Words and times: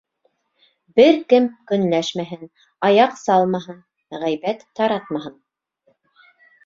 Бер 0.99 1.19
кем 1.33 1.49
көнләшмәһен, 1.71 2.49
аяҡ 2.89 3.15
салмаһын, 3.25 3.77
ғәйбәт 4.25 4.65
таратмаһын! 4.81 5.41